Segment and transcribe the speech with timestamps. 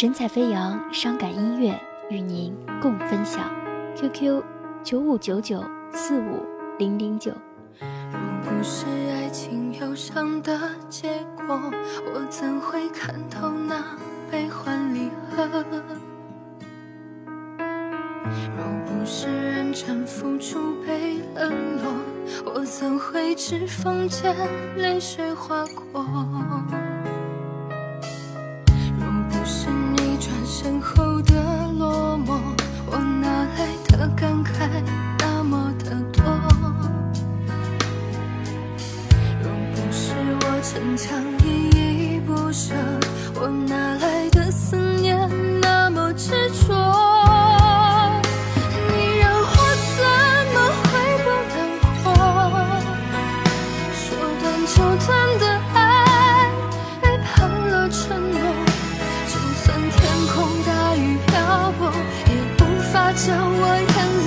[0.00, 1.76] 神采飞扬，伤感音乐
[2.08, 3.50] 与您共分享。
[3.96, 4.44] QQ
[4.84, 5.60] 九五九九
[5.92, 6.46] 四五
[6.78, 7.32] 零零九。
[7.80, 10.56] 若不是爱情忧伤的
[10.88, 11.60] 结果，
[12.14, 13.84] 我怎会看透那
[14.30, 15.64] 悲欢离合？
[18.56, 24.32] 若不是认真付出被冷落，我怎会指缝间
[24.76, 26.06] 泪水划过？
[30.68, 31.32] 身后的
[31.78, 32.38] 落寞，
[32.84, 34.68] 我哪来的感慨
[35.18, 36.22] 那么的多？
[39.42, 42.74] 若不是我逞强依依不舍，
[43.40, 44.17] 我哪来
[63.08, 64.17] 无法将我眼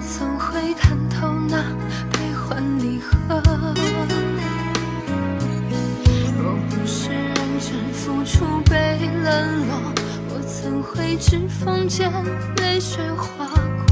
[0.00, 1.58] 我怎会看透那
[2.10, 3.12] 悲欢离合？
[6.38, 9.92] 若不是认真付出被冷落，
[10.30, 12.10] 我怎会指缝间
[12.56, 13.44] 泪水划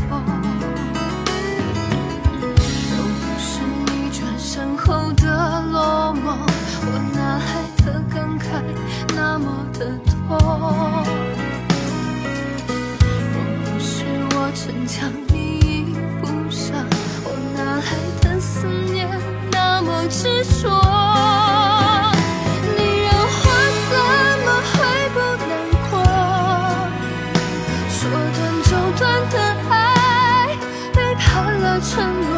[0.09, 0.19] 过？
[2.89, 6.39] 若不是你转身后的落寞，
[6.87, 7.45] 我哪来
[7.84, 8.65] 的感慨
[9.15, 10.97] 那么的多？
[20.21, 20.25] 执
[20.61, 20.69] 着，
[22.77, 23.47] 你让我
[23.89, 23.93] 怎
[24.45, 24.75] 么会
[25.15, 25.51] 不难
[25.89, 25.95] 过？
[27.89, 27.97] 说
[28.34, 29.34] 断就断的
[29.71, 29.73] 爱，
[30.93, 31.25] 背叛
[31.61, 31.95] 了承
[32.33, 32.38] 诺。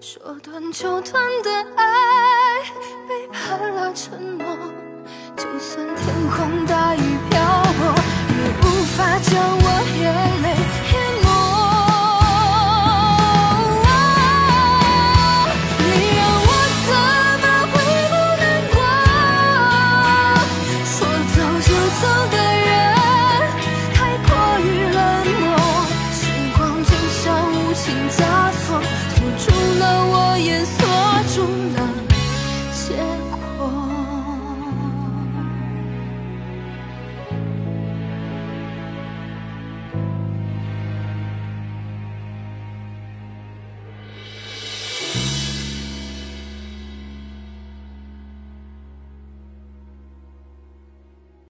[0.00, 1.84] 说断就断的爱，
[3.08, 4.46] 背叛了承诺，
[5.36, 7.40] 就算天空大雨瓢
[7.76, 7.92] 泼，
[8.30, 8.64] 也无
[8.96, 9.66] 法将我
[9.98, 10.06] 眼
[10.42, 10.46] 泪
[10.92, 10.94] 淹
[11.24, 11.26] 没。
[15.82, 15.82] 你
[16.16, 16.48] 让我
[16.86, 16.88] 怎
[17.42, 17.76] 么会
[18.08, 18.42] 不难
[18.72, 18.78] 过？
[20.86, 20.96] 说
[21.34, 21.68] 走就
[22.00, 22.57] 走的。
[31.38, 31.97] 中了。